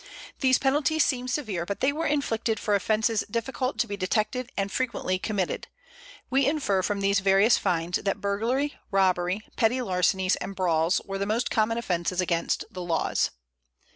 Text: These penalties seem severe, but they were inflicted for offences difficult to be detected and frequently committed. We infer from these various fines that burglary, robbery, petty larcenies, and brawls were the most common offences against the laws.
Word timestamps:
These 0.39 0.57
penalties 0.57 1.05
seem 1.05 1.27
severe, 1.27 1.63
but 1.63 1.79
they 1.79 1.93
were 1.93 2.07
inflicted 2.07 2.59
for 2.59 2.73
offences 2.73 3.23
difficult 3.29 3.77
to 3.77 3.85
be 3.85 3.95
detected 3.95 4.51
and 4.57 4.71
frequently 4.71 5.19
committed. 5.19 5.67
We 6.31 6.47
infer 6.47 6.81
from 6.81 7.01
these 7.01 7.19
various 7.19 7.59
fines 7.59 7.97
that 7.99 8.19
burglary, 8.19 8.79
robbery, 8.89 9.43
petty 9.57 9.79
larcenies, 9.79 10.37
and 10.37 10.55
brawls 10.55 11.01
were 11.05 11.19
the 11.19 11.27
most 11.27 11.51
common 11.51 11.77
offences 11.77 12.19
against 12.19 12.65
the 12.71 12.81
laws. 12.81 13.29